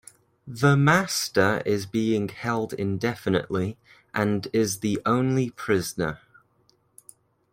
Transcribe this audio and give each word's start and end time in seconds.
The 0.47 0.75
Master 0.75 1.61
is 1.63 1.85
being 1.85 2.29
held 2.29 2.73
indefinitely 2.73 3.77
and 4.15 4.47
is 4.51 4.79
the 4.79 4.99
only 5.05 5.51
prisoner. 5.51 6.19